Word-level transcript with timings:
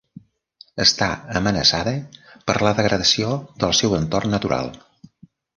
Està 0.85 1.09
amenaçada 1.41 1.93
per 2.49 2.57
la 2.69 2.73
degradació 2.81 3.37
del 3.65 3.79
seu 3.83 3.97
entorn 4.03 4.37
natural. 4.39 4.77